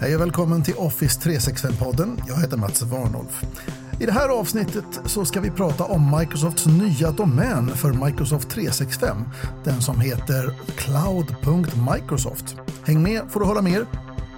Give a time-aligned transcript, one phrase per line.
[0.00, 2.22] Hej och välkommen till Office 365-podden.
[2.28, 3.44] Jag heter Mats Warnolf.
[4.00, 9.16] I det här avsnittet så ska vi prata om Microsofts nya domän för Microsoft 365.
[9.64, 12.56] Den som heter cloud.microsoft.
[12.84, 13.86] Häng med får du höra mer.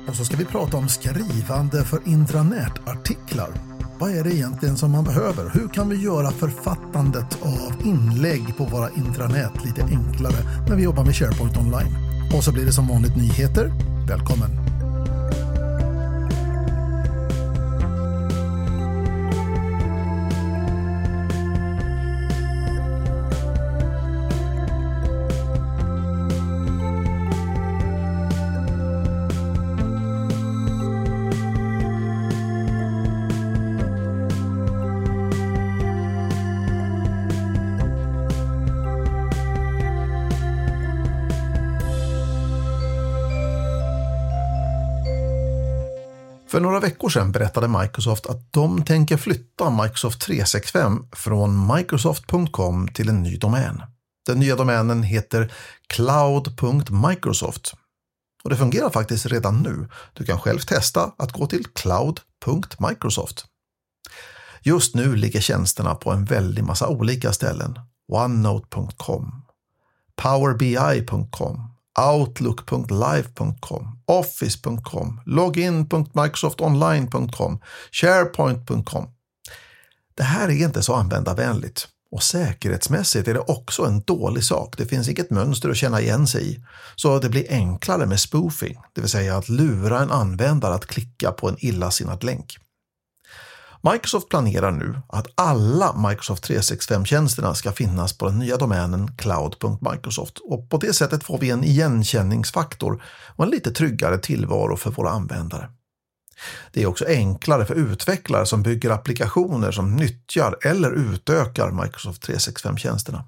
[0.09, 3.51] Och så ska vi prata om skrivande för intranätartiklar.
[3.99, 5.51] Vad är det egentligen som man behöver?
[5.55, 11.05] Hur kan vi göra författandet av inlägg på våra intranät lite enklare när vi jobbar
[11.05, 11.97] med SharePoint online?
[12.37, 13.73] Och så blir det som vanligt nyheter.
[14.09, 14.70] Välkommen!
[46.51, 53.09] För några veckor sedan berättade Microsoft att de tänker flytta Microsoft 365 från Microsoft.com till
[53.09, 53.83] en ny domän.
[54.27, 55.53] Den nya domänen heter
[55.87, 57.75] cloud.microsoft.
[58.45, 59.89] Och det fungerar faktiskt redan nu.
[60.13, 63.47] Du kan själv testa att gå till cloud.microsoft.
[64.63, 67.79] Just nu ligger tjänsterna på en väldig massa olika ställen.
[68.09, 69.43] OneNote.com,
[70.17, 77.61] PowerBI.com, Outlook.live.com, Office.com, Login.microsoftonline.com,
[77.91, 79.09] SharePoint.com.
[80.15, 84.75] Det här är inte så användarvänligt och säkerhetsmässigt är det också en dålig sak.
[84.79, 86.65] Det finns inget mönster att känna igen sig i.
[86.97, 91.33] Så det blir enklare med spoofing, det vill säga att lura en användare att klicka
[91.33, 92.59] på en illasinnad länk.
[93.83, 100.71] Microsoft planerar nu att alla Microsoft 365-tjänsterna ska finnas på den nya domänen cloud.microsoft och
[100.71, 103.03] på det sättet får vi en igenkänningsfaktor
[103.37, 105.71] och en lite tryggare tillvaro för våra användare.
[106.73, 113.23] Det är också enklare för utvecklare som bygger applikationer som nyttjar eller utökar Microsoft 365-tjänsterna.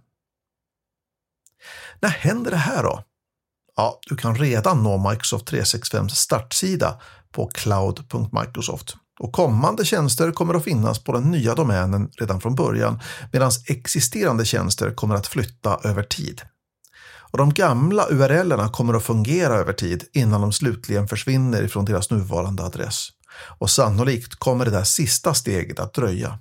[2.01, 3.05] När händer det här då?
[3.77, 8.97] Ja, du kan redan nå Microsoft 365 startsida på cloud.microsoft.
[9.21, 13.01] Och kommande tjänster kommer att finnas på den nya domänen redan från början
[13.33, 16.43] medan existerande tjänster kommer att flytta över tid.
[17.33, 22.11] Och de gamla URLerna kommer att fungera över tid innan de slutligen försvinner ifrån deras
[22.11, 23.09] nuvarande adress.
[23.59, 26.39] Och sannolikt kommer det där sista steget att dröja.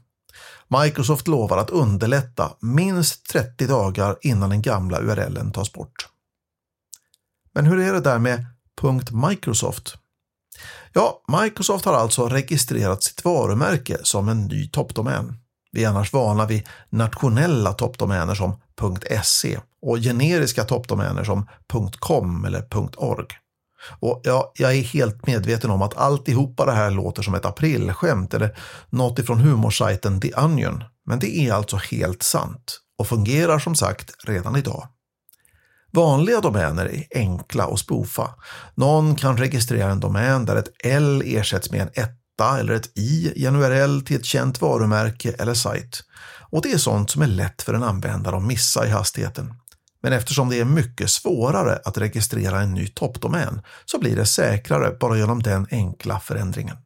[0.67, 6.07] Microsoft lovar att underlätta minst 30 dagar innan den gamla URLen tas bort.
[7.53, 8.45] Men hur är det där med
[9.29, 9.95] .microsoft?
[10.93, 15.37] Ja, Microsoft har alltså registrerat sitt varumärke som en ny toppdomän.
[15.71, 18.59] Vi är annars vana vid nationella toppdomäner som
[19.23, 21.47] .se och generiska toppdomäner som
[21.99, 23.27] .com eller .org.
[23.99, 28.33] Och ja, jag är helt medveten om att alltihopa det här låter som ett aprilskämt
[28.33, 28.57] eller
[28.89, 30.83] något ifrån humorsajten The Onion.
[31.05, 34.87] Men det är alltså helt sant och fungerar som sagt redan idag.
[35.93, 38.35] Vanliga domäner är enkla att spoofa.
[38.75, 43.33] Någon kan registrera en domän där ett L ersätts med en etta eller ett i
[43.35, 46.03] i en URL till ett känt varumärke eller sajt.
[46.51, 49.53] Och det är sånt som är lätt för en användare att missa i hastigheten.
[50.03, 54.97] Men eftersom det är mycket svårare att registrera en ny toppdomän så blir det säkrare
[54.99, 56.77] bara genom den enkla förändringen.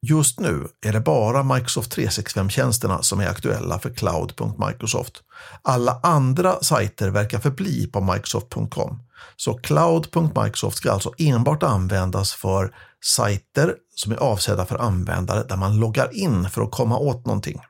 [0.00, 5.22] Just nu är det bara Microsoft 365-tjänsterna som är aktuella för cloud.microsoft.
[5.62, 9.02] Alla andra sajter verkar förbli på microsoft.com.
[9.36, 15.76] Så cloud.microsoft ska alltså enbart användas för sajter som är avsedda för användare där man
[15.76, 17.60] loggar in för att komma åt någonting.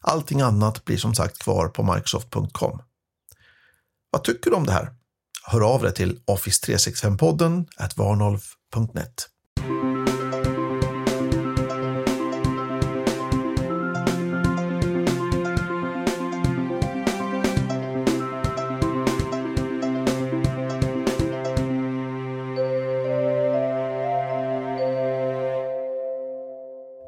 [0.00, 2.82] Allting annat blir som sagt kvar på microsoft.com.
[4.10, 4.92] Vad tycker du om det här?
[5.44, 7.66] Hör av dig till office365podden
[7.96, 9.28] varnolf.net.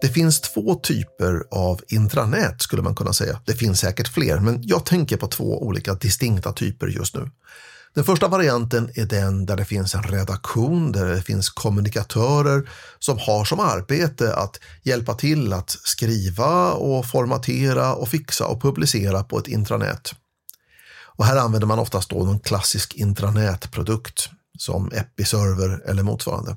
[0.02, 3.40] Det finns två typer av intranät skulle man kunna säga.
[3.44, 7.30] Det finns säkert fler, men jag tänker på två olika distinkta typer just nu.
[7.94, 13.18] Den första varianten är den där det finns en redaktion, där det finns kommunikatörer som
[13.18, 19.38] har som arbete att hjälpa till att skriva och formatera och fixa och publicera på
[19.38, 20.14] ett intranät.
[21.16, 24.28] Och här använder man oftast då någon klassisk intranätprodukt
[24.58, 26.56] som Episerver eller motsvarande.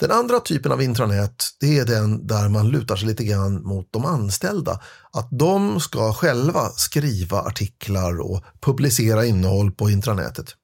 [0.00, 3.88] Den andra typen av intranät det är den där man lutar sig lite grann mot
[3.90, 4.80] de anställda.
[5.12, 10.54] Att de ska själva skriva artiklar och publicera innehåll på intranätet.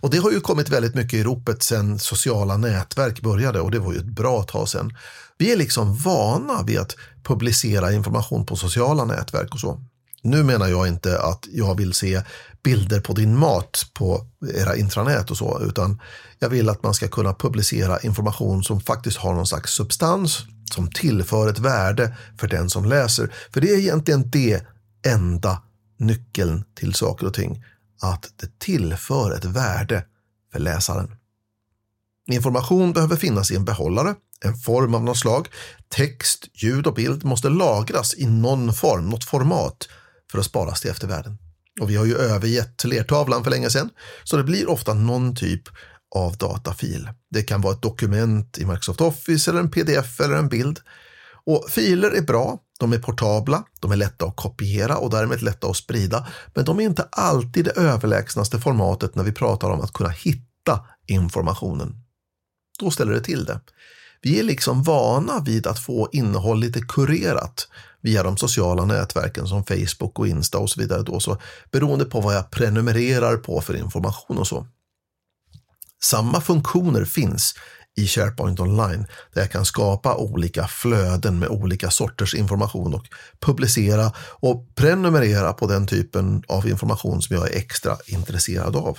[0.00, 3.78] Och det har ju kommit väldigt mycket i ropet sedan sociala nätverk började och det
[3.78, 4.96] var ju ett bra tag sedan.
[5.38, 9.80] Vi är liksom vana vid att publicera information på sociala nätverk och så.
[10.22, 12.22] Nu menar jag inte att jag vill se
[12.62, 16.00] bilder på din mat på era intranät och så, utan
[16.38, 20.38] jag vill att man ska kunna publicera information som faktiskt har någon slags substans,
[20.74, 23.32] som tillför ett värde för den som läser.
[23.52, 24.66] För det är egentligen det
[25.06, 25.62] enda
[25.98, 27.64] nyckeln till saker och ting,
[28.02, 30.04] att det tillför ett värde
[30.52, 31.16] för läsaren.
[32.30, 34.14] Information behöver finnas i en behållare,
[34.44, 35.48] en form av något slag.
[35.88, 39.88] Text, ljud och bild måste lagras i någon form, något format
[40.32, 41.38] för att sparas till eftervärlden.
[41.80, 43.90] Och vi har ju övergett lertavlan för länge sedan,
[44.24, 45.62] så det blir ofta någon typ
[46.14, 47.08] av datafil.
[47.30, 50.80] Det kan vara ett dokument i Microsoft Office eller en pdf eller en bild.
[51.44, 55.66] Och filer är bra, de är portabla, de är lätta att kopiera och därmed lätta
[55.66, 59.92] att sprida, men de är inte alltid det överlägsnaste formatet när vi pratar om att
[59.92, 61.94] kunna hitta informationen.
[62.78, 63.60] Då ställer det till det.
[64.22, 67.68] Vi är liksom vana vid att få innehåll lite kurerat
[68.02, 71.02] via de sociala nätverken som Facebook och Insta och så vidare.
[71.02, 71.36] Då, så
[71.70, 74.66] beroende på vad jag prenumererar på för information och så.
[76.04, 77.54] Samma funktioner finns
[77.96, 83.08] i SharePoint Online där jag kan skapa olika flöden med olika sorters information och
[83.40, 88.98] publicera och prenumerera på den typen av information som jag är extra intresserad av.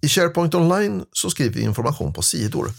[0.00, 2.70] I SharePoint Online så skriver vi information på sidor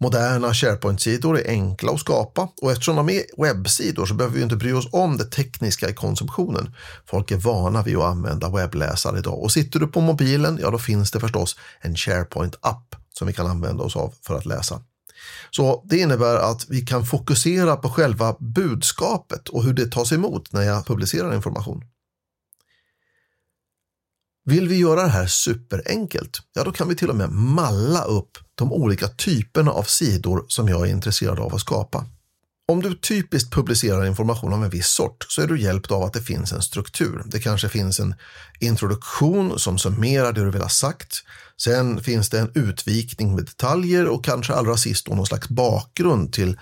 [0.00, 4.56] Moderna SharePoint-sidor är enkla att skapa och eftersom de är webbsidor så behöver vi inte
[4.56, 6.74] bry oss om det tekniska i konsumtionen.
[7.06, 10.78] Folk är vana vid att använda webbläsare idag och sitter du på mobilen, ja då
[10.78, 14.80] finns det förstås en SharePoint-app som vi kan använda oss av för att läsa.
[15.50, 20.52] Så det innebär att vi kan fokusera på själva budskapet och hur det tas emot
[20.52, 21.84] när jag publicerar information.
[24.44, 28.38] Vill vi göra det här superenkelt, ja då kan vi till och med malla upp
[28.54, 32.06] de olika typerna av sidor som jag är intresserad av att skapa.
[32.68, 36.12] Om du typiskt publicerar information av en viss sort så är du hjälpt av att
[36.12, 37.22] det finns en struktur.
[37.26, 38.14] Det kanske finns en
[38.60, 41.22] introduktion som summerar det du vill ha sagt.
[41.56, 46.58] Sen finns det en utvikning med detaljer och kanske allra sist någon slags bakgrund till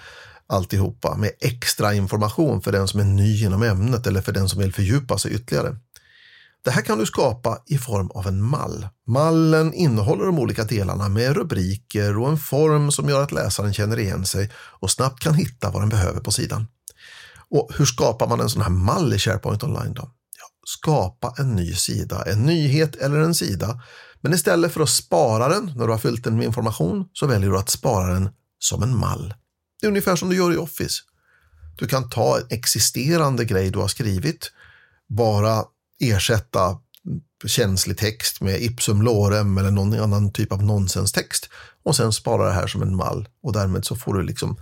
[0.46, 4.60] alltihopa med extra information för den som är ny inom ämnet eller för den som
[4.60, 5.76] vill fördjupa sig ytterligare.
[6.64, 8.88] Det här kan du skapa i form av en mall.
[9.06, 13.98] Mallen innehåller de olika delarna med rubriker och en form som gör att läsaren känner
[13.98, 16.66] igen sig och snabbt kan hitta vad den behöver på sidan.
[17.50, 20.02] Och hur skapar man en sån här mall i SharePoint Online då?
[20.38, 23.80] Ja, skapa en ny sida, en nyhet eller en sida.
[24.20, 27.50] Men istället för att spara den när du har fyllt den med information så väljer
[27.50, 29.34] du att spara den som en mall.
[29.80, 31.02] Det är ungefär som du gör i Office.
[31.76, 34.52] Du kan ta en existerande grej du har skrivit,
[35.08, 35.64] bara
[36.02, 36.78] ersätta
[37.46, 41.48] känslig text med ipsum lorem eller någon annan typ av nonsenstext
[41.84, 44.56] och sen spara det här som en mall och därmed så får du liksom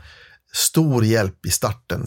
[0.53, 2.07] stor hjälp i starten.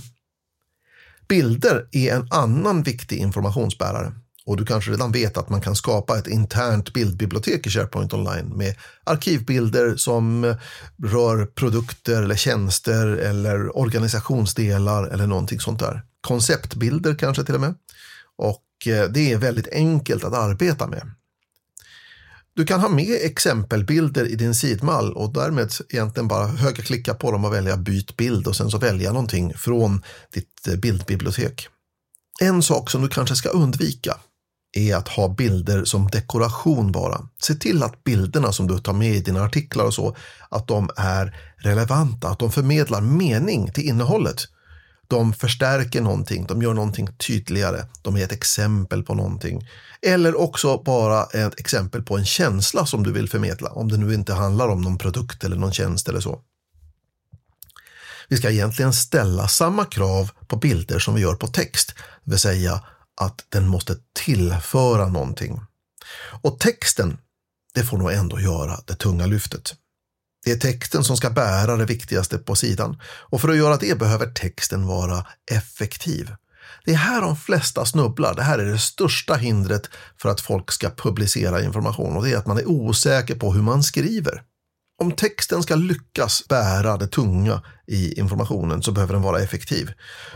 [1.27, 4.13] Bilder är en annan viktig informationsbärare
[4.45, 8.57] och du kanske redan vet att man kan skapa ett internt bildbibliotek i SharePoint Online
[8.57, 10.56] med arkivbilder som
[11.03, 16.01] rör produkter eller tjänster eller organisationsdelar eller någonting sånt där.
[16.21, 17.75] Konceptbilder kanske till och med.
[18.38, 21.12] Och Eh, det är väldigt enkelt att arbeta med.
[22.56, 27.45] Du kan ha med exempelbilder i din sidmall och därmed egentligen bara högerklicka på dem
[27.45, 31.68] och välja byt bild och sen så välja någonting från ditt eh, bildbibliotek.
[32.42, 34.18] En sak som du kanske ska undvika
[34.78, 37.21] är att ha bilder som dekoration bara.
[37.44, 40.16] Se till att bilderna som du tar med i dina artiklar och så,
[40.49, 44.42] att de är relevanta, att de förmedlar mening till innehållet
[45.14, 49.68] de förstärker någonting, de gör någonting tydligare, de är ett exempel på någonting.
[50.02, 54.14] Eller också bara ett exempel på en känsla som du vill förmedla, om det nu
[54.14, 56.42] inte handlar om någon produkt eller någon tjänst eller så.
[58.28, 61.94] Vi ska egentligen ställa samma krav på bilder som vi gör på text,
[62.24, 62.84] det vill säga
[63.22, 65.62] att den måste tillföra någonting.
[66.42, 67.18] Och texten,
[67.74, 69.76] det får nog ändå göra det tunga lyftet.
[70.45, 74.00] Det är texten som ska bära det viktigaste på sidan och för att göra det
[74.00, 76.31] behöver texten vara effektiv.
[76.85, 78.35] Det är här de flesta snubblar.
[78.35, 79.90] Det här är det största hindret
[80.21, 83.62] för att folk ska publicera information och det är att man är osäker på hur
[83.62, 84.42] man skriver.
[85.02, 89.92] Om texten ska lyckas bära det tunga i informationen så behöver den vara effektiv.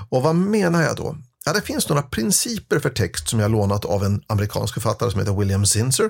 [0.10, 1.18] Och vad menar jag då?
[1.46, 5.20] Ja, det finns några principer för text som jag lånat av en amerikansk författare som
[5.20, 6.10] heter William Zinser.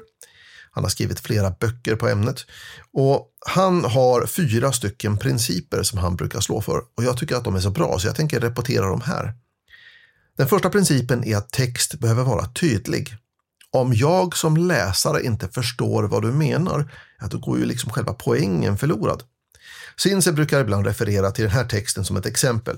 [0.78, 2.46] Han har skrivit flera böcker på ämnet
[2.94, 7.44] och han har fyra stycken principer som han brukar slå för och jag tycker att
[7.44, 9.34] de är så bra så jag tänker repetera dem här.
[10.38, 13.16] Den första principen är att text behöver vara tydlig.
[13.72, 18.14] Om jag som läsare inte förstår vad du menar, ja, då går ju liksom själva
[18.14, 19.24] poängen förlorad.
[19.96, 22.78] Sinse brukar ibland referera till den här texten som ett exempel.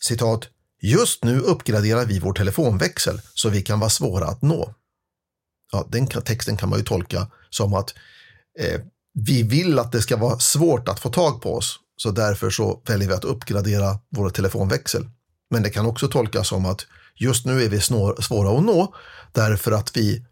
[0.00, 0.48] Citat.
[0.82, 4.74] Just nu uppgraderar vi vår telefonväxel så vi kan vara svåra att nå.
[5.72, 7.94] Ja, den texten kan man ju tolka som att
[8.58, 8.80] eh,
[9.14, 12.82] vi vill att det ska vara svårt att få tag på oss, så därför så
[12.86, 15.08] väljer vi att uppgradera vår telefonväxel.
[15.50, 16.86] Men det kan också tolkas som att
[17.16, 18.94] just nu är vi svåra att nå
[19.32, 20.26] därför att vi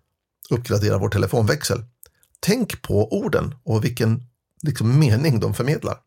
[0.50, 1.84] uppgraderar vår telefonväxel.
[2.40, 4.22] Tänk på orden och vilken
[4.62, 5.98] liksom, mening de förmedlar.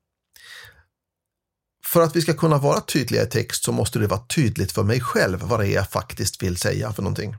[1.86, 4.84] För att vi ska kunna vara tydliga i text så måste det vara tydligt för
[4.84, 7.36] mig själv vad det är jag faktiskt vill säga för någonting.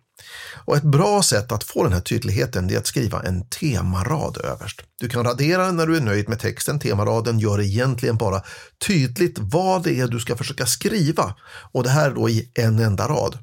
[0.64, 4.82] Och ett bra sätt att få den här tydligheten är att skriva en temarad överst.
[5.00, 6.78] Du kan radera den när du är nöjd med texten.
[6.78, 8.42] Temaraden gör egentligen bara
[8.86, 11.34] tydligt vad det är du ska försöka skriva.
[11.72, 13.38] Och det här då i en enda rad.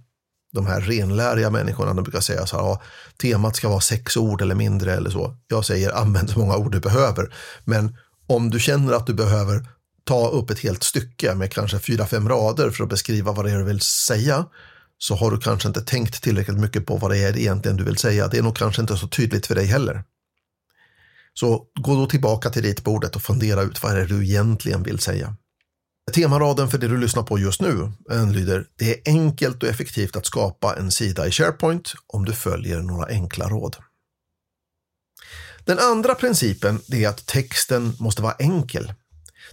[0.51, 2.81] De här renläriga människorna de brukar säga så här, ja,
[3.21, 5.35] temat ska vara sex ord eller mindre eller så.
[5.47, 7.33] Jag säger använd så många ord du behöver.
[7.65, 9.65] Men om du känner att du behöver
[10.03, 13.51] ta upp ett helt stycke med kanske fyra, fem rader för att beskriva vad det
[13.51, 14.45] är du vill säga,
[14.99, 17.97] så har du kanske inte tänkt tillräckligt mycket på vad det är egentligen du vill
[17.97, 18.27] säga.
[18.27, 20.03] Det är nog kanske inte så tydligt för dig heller.
[21.33, 25.35] Så gå då tillbaka till ritbordet och fundera ut vad är du egentligen vill säga.
[26.13, 27.91] Temaraden för det du lyssnar på just nu
[28.33, 32.81] lyder Det är enkelt och effektivt att skapa en sida i SharePoint om du följer
[32.81, 33.75] några enkla råd.
[35.63, 38.93] Den andra principen är att texten måste vara enkel.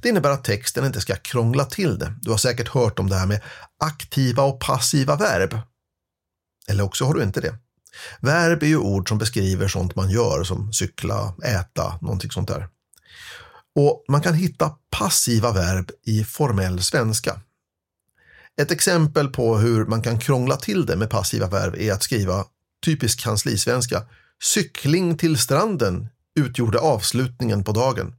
[0.03, 2.15] Det innebär att texten inte ska krångla till det.
[2.21, 3.41] Du har säkert hört om det här med
[3.85, 5.59] aktiva och passiva verb.
[6.69, 7.55] Eller också har du inte det.
[8.21, 12.69] Verb är ju ord som beskriver sånt man gör som cykla, äta, någonting sånt där.
[13.75, 17.41] Och man kan hitta passiva verb i formell svenska.
[18.61, 22.45] Ett exempel på hur man kan krångla till det med passiva verb är att skriva
[22.85, 24.03] typisk kanslisvenska.
[24.45, 28.15] Cykling till stranden utgjorde avslutningen på dagen.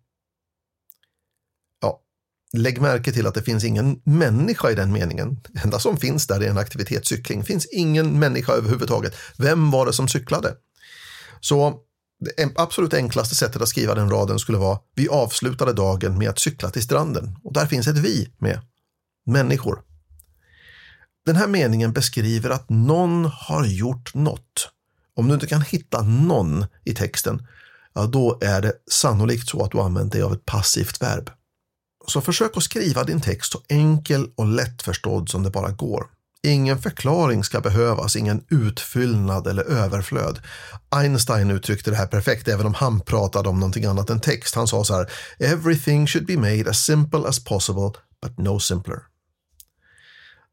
[2.53, 5.39] Lägg märke till att det finns ingen människa i den meningen.
[5.49, 7.39] Det enda som finns där är en aktivitetscykling.
[7.39, 9.15] Det finns ingen människa överhuvudtaget.
[9.37, 10.55] Vem var det som cyklade?
[11.39, 11.79] Så
[12.19, 16.39] det absolut enklaste sättet att skriva den raden skulle vara Vi avslutade dagen med att
[16.39, 17.35] cykla till stranden.
[17.43, 18.59] Och där finns ett vi med.
[19.25, 19.81] Människor.
[21.25, 24.71] Den här meningen beskriver att någon har gjort något.
[25.15, 27.47] Om du inte kan hitta någon i texten,
[27.93, 31.29] ja, då är det sannolikt så att du använt dig av ett passivt verb.
[32.11, 36.07] Så försök att skriva din text så enkel och lättförstådd som det bara går.
[36.43, 40.39] Ingen förklaring ska behövas, ingen utfyllnad eller överflöd.
[40.89, 44.55] Einstein uttryckte det här perfekt även om han pratade om någonting annat än text.
[44.55, 48.99] Han sa så här “Everything should be made as simple as possible, but no simpler”.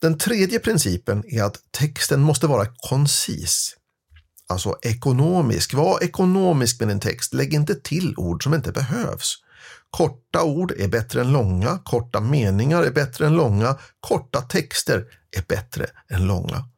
[0.01, 3.77] Den tredje principen är att texten måste vara koncis.
[4.49, 5.75] Alltså ekonomisk.
[5.75, 7.35] Var ekonomisk med din text.
[7.35, 9.44] Lägg inte till ord som inte behövs.
[9.97, 15.43] Korta ord är bättre än långa, korta meningar är bättre än långa, korta texter är
[15.49, 16.69] bättre än långa.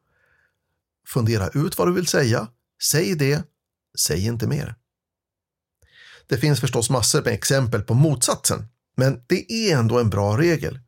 [1.07, 2.47] Fundera ut vad du vill säga,
[2.83, 3.43] säg det,
[3.99, 4.75] säg inte mer.
[6.27, 10.79] Det finns förstås massor med exempel på motsatsen, men det är ändå en bra regel.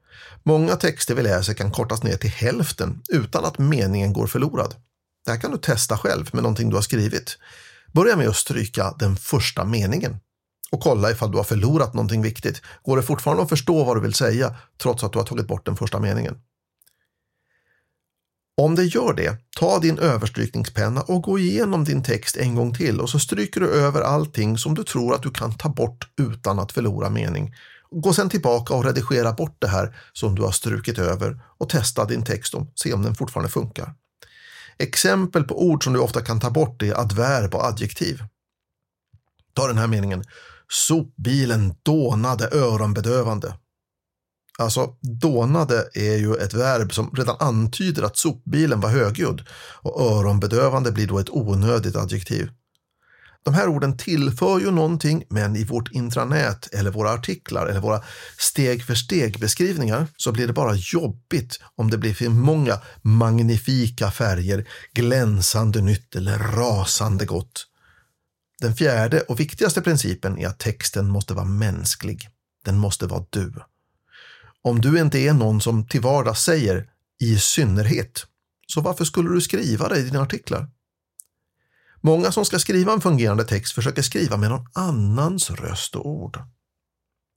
[0.43, 4.75] Många texter vi läser kan kortas ner till hälften utan att meningen går förlorad.
[5.25, 7.37] Det här kan du testa själv med någonting du har skrivit.
[7.93, 10.19] Börja med att stryka den första meningen
[10.71, 12.61] och kolla ifall du har förlorat någonting viktigt.
[12.83, 15.65] Går det fortfarande att förstå vad du vill säga trots att du har tagit bort
[15.65, 16.37] den första meningen?
[18.61, 23.01] Om det gör det, ta din överstrykningspenna och gå igenom din text en gång till
[23.01, 26.59] och så stryker du över allting som du tror att du kan ta bort utan
[26.59, 27.55] att förlora mening.
[27.91, 32.05] Gå sedan tillbaka och redigera bort det här som du har strukit över och testa
[32.05, 33.93] din text och se om den fortfarande funkar.
[34.77, 38.23] Exempel på ord som du ofta kan ta bort är adverb och adjektiv.
[39.53, 40.23] Ta den här meningen.
[40.71, 43.53] Sopbilen dånade öronbedövande.
[44.57, 49.45] Alltså, dånade är ju ett verb som redan antyder att sopbilen var högljudd
[49.81, 52.51] och öronbedövande blir då ett onödigt adjektiv.
[53.43, 58.01] De här orden tillför ju någonting, men i vårt intranät eller våra artiklar eller våra
[58.37, 64.11] steg för steg beskrivningar så blir det bara jobbigt om det blir för många magnifika
[64.11, 67.65] färger, glänsande nytt eller rasande gott.
[68.61, 72.29] Den fjärde och viktigaste principen är att texten måste vara mänsklig.
[72.65, 73.53] Den måste vara du.
[74.61, 76.89] Om du inte är någon som till vardags säger
[77.19, 78.25] i synnerhet,
[78.67, 80.69] så varför skulle du skriva det i dina artiklar?
[82.01, 86.39] Många som ska skriva en fungerande text försöker skriva med någon annans röst och ord.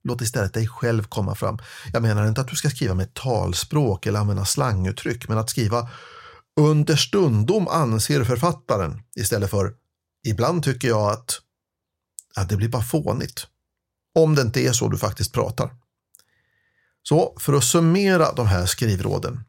[0.03, 1.59] Låt istället dig själv komma fram.
[1.93, 5.89] Jag menar inte att du ska skriva med talspråk eller använda slanguttryck, men att skriva
[6.59, 9.73] understundom anser författaren istället för
[10.23, 11.41] ibland tycker jag att,
[12.35, 13.47] att det blir bara fånigt.
[14.15, 15.75] Om det inte är så du faktiskt pratar.
[17.03, 19.43] Så för att summera de här skrivråden.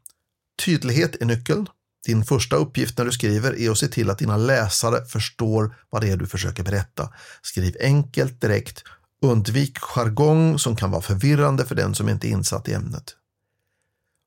[0.65, 1.67] Tydlighet är nyckeln.
[2.05, 6.01] Din första uppgift när du skriver är att se till att dina läsare förstår vad
[6.01, 7.13] det är du försöker berätta.
[7.41, 8.83] Skriv enkelt, direkt.
[9.21, 13.15] Undvik jargong som kan vara förvirrande för den som inte är insatt i ämnet.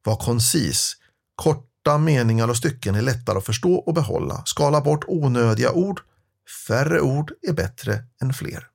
[0.04, 0.96] Var koncis.
[1.34, 4.42] Korta meningar och stycken är lättare att förstå och behålla.
[4.46, 6.00] Skala bort onödiga ord.
[6.66, 8.66] Färre ord är bättre än fler.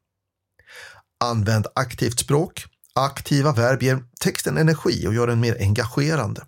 [1.20, 2.66] Använd aktivt språk.
[2.96, 6.46] Aktiva verb ger texten energi och gör den mer engagerande.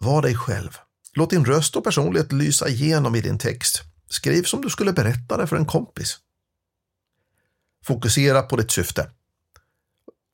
[0.00, 0.78] Var dig själv.
[1.14, 3.82] Låt din röst och personlighet lysa igenom i din text.
[4.08, 6.18] Skriv som du skulle berätta det för en kompis.
[7.84, 9.10] Fokusera på ditt syfte.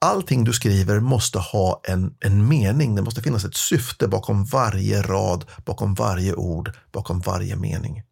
[0.01, 2.95] Allting du skriver måste ha en, en mening.
[2.95, 8.03] Det måste finnas ett syfte bakom varje rad, bakom varje ord, bakom varje mening.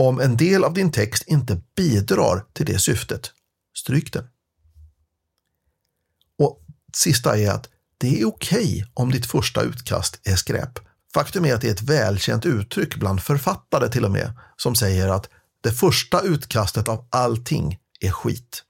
[0.00, 3.32] Om en del av din text inte bidrar till det syftet,
[3.78, 4.24] stryk den.
[6.38, 6.60] Och
[6.96, 10.78] sista är att det är okej okay om ditt första utkast är skräp.
[11.14, 15.08] Faktum är att det är ett välkänt uttryck bland författare till och med som säger
[15.08, 15.28] att
[15.60, 18.64] det första utkastet av allting är skit.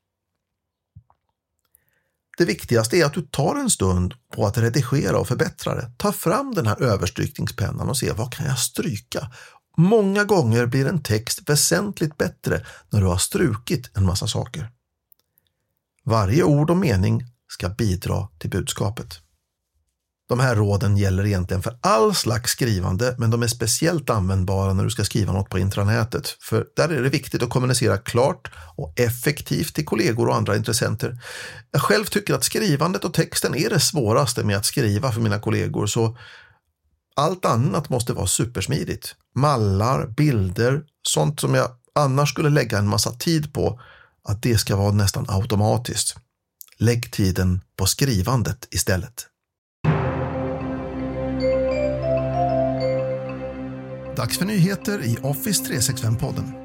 [2.39, 5.93] Det viktigaste är att du tar en stund på att redigera och förbättra det.
[5.97, 9.31] Ta fram den här överstrykningspennan och se vad kan jag stryka?
[9.77, 14.71] Många gånger blir en text väsentligt bättre när du har strukit en massa saker.
[16.05, 19.21] Varje ord och mening ska bidra till budskapet.
[20.31, 24.85] De här råden gäller egentligen för all slags skrivande, men de är speciellt användbara när
[24.85, 26.37] du ska skriva något på intranätet.
[26.41, 31.19] För där är det viktigt att kommunicera klart och effektivt till kollegor och andra intressenter.
[31.71, 35.39] Jag själv tycker att skrivandet och texten är det svåraste med att skriva för mina
[35.39, 36.19] kollegor, så
[37.17, 39.15] allt annat måste vara supersmidigt.
[39.35, 43.81] Mallar, bilder, sånt som jag annars skulle lägga en massa tid på,
[44.25, 46.17] att det ska vara nästan automatiskt.
[46.77, 49.27] Lägg tiden på skrivandet istället.
[54.17, 56.61] Dags för nyheter i Office 365-podden.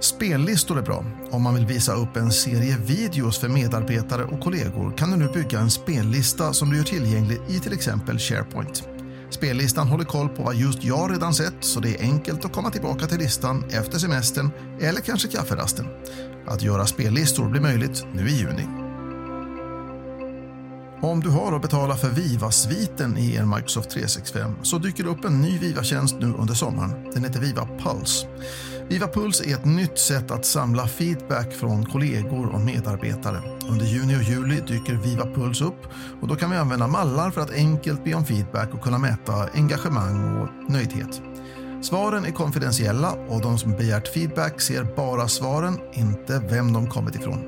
[0.00, 1.04] Spellistor är bra.
[1.30, 5.28] Om man vill visa upp en serie videos för medarbetare och kollegor kan du nu
[5.28, 8.91] bygga en spellista som du gör tillgänglig i till exempel SharePoint.
[9.32, 12.70] Spellistan håller koll på vad just jag redan sett så det är enkelt att komma
[12.70, 15.86] tillbaka till listan efter semestern eller kanske kafferasten.
[16.46, 18.66] Att göra spellistor blir möjligt nu i juni.
[21.02, 25.24] Om du har att betala för Viva-sviten i en Microsoft 365 så dyker det upp
[25.24, 27.10] en ny Viva-tjänst nu under sommaren.
[27.14, 28.26] Den heter Viva Pulse.
[28.92, 33.42] VivaPulse är ett nytt sätt att samla feedback från kollegor och medarbetare.
[33.68, 35.86] Under juni och juli dyker VivaPulse upp
[36.20, 39.48] och då kan vi använda mallar för att enkelt be om feedback och kunna mäta
[39.54, 41.22] engagemang och nöjdhet.
[41.82, 47.14] Svaren är konfidentiella och de som begärt feedback ser bara svaren, inte vem de kommit
[47.14, 47.38] ifrån.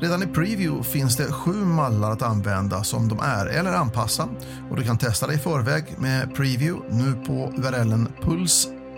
[0.00, 4.28] Redan i Preview finns det sju mallar att använda som de är eller anpassa
[4.70, 8.08] och du kan testa det i förväg med Preview nu på urlen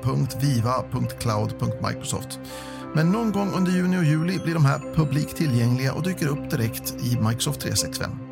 [0.03, 2.41] .viva.cloud.microsoft.
[2.95, 6.51] Men någon gång under juni och juli blir de här publikt tillgängliga och dyker upp
[6.51, 8.28] direkt i Microsoft 365.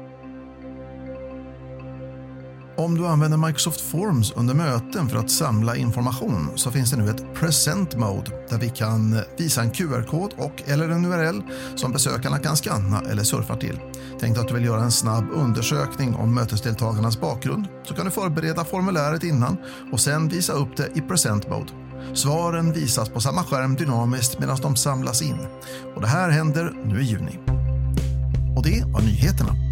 [2.79, 7.11] Om du använder Microsoft Forms under möten för att samla information så finns det nu
[7.11, 11.41] ett Present Mode där vi kan visa en QR-kod och eller en URL
[11.75, 13.81] som besökarna kan skanna eller surfa till.
[14.21, 18.65] Tänk att du vill göra en snabb undersökning om mötesdeltagarnas bakgrund så kan du förbereda
[18.65, 19.57] formuläret innan
[19.93, 21.73] och sen visa upp det i Present Mode.
[22.15, 25.39] Svaren visas på samma skärm dynamiskt medan de samlas in.
[25.95, 27.39] Och det här händer nu i juni.
[28.57, 29.66] Och det var nyheterna.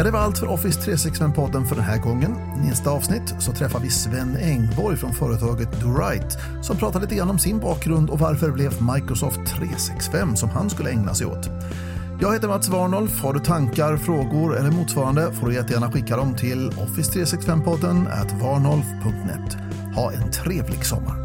[0.00, 2.36] Ja, det var allt för Office 365-podden för den här gången.
[2.64, 7.30] I nästa avsnitt så träffar vi Sven Engborg från företaget DoRight som pratar lite grann
[7.30, 11.50] om sin bakgrund och varför det blev Microsoft 365 som han skulle ägna sig åt.
[12.20, 13.22] Jag heter Mats Warnolf.
[13.22, 19.56] Har du tankar, frågor eller motsvarande får du jättegärna skicka dem till office365-podden at varnolf.net.
[19.96, 21.19] Ha en trevlig sommar!